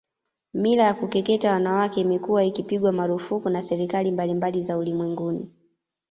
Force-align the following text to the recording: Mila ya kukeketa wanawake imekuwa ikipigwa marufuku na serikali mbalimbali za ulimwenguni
Mila 0.53 0.83
ya 0.83 0.93
kukeketa 0.93 1.51
wanawake 1.51 2.01
imekuwa 2.01 2.43
ikipigwa 2.45 2.91
marufuku 2.91 3.49
na 3.49 3.63
serikali 3.63 4.11
mbalimbali 4.11 4.63
za 4.63 4.77
ulimwenguni 4.77 5.49